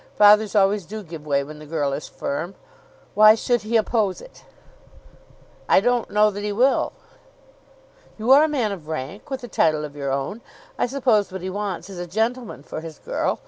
Fathers 0.15 0.55
always 0.55 0.87
do 0.87 1.03
give 1.03 1.27
way 1.27 1.43
when 1.43 1.59
the 1.59 1.65
girl 1.67 1.93
is 1.93 2.07
firm. 2.07 2.55
Why 3.13 3.35
should 3.35 3.61
he 3.61 3.77
oppose 3.77 4.19
it?" 4.19 4.45
"I 5.69 5.79
don't 5.79 6.09
know 6.09 6.31
that 6.31 6.43
he 6.43 6.51
will." 6.51 6.93
"You 8.17 8.31
are 8.31 8.45
a 8.45 8.47
man 8.47 8.71
of 8.71 8.87
rank, 8.87 9.29
with 9.29 9.43
a 9.43 9.47
title 9.47 9.85
of 9.85 9.95
your 9.95 10.11
own. 10.11 10.41
I 10.75 10.87
suppose 10.87 11.31
what 11.31 11.41
he 11.43 11.51
wants 11.51 11.87
is 11.87 11.99
a 11.99 12.07
gentleman 12.07 12.63
for 12.63 12.81
his 12.81 12.97
girl. 12.97 13.39